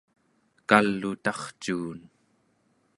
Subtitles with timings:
[0.69, 1.99] kal'utarcuun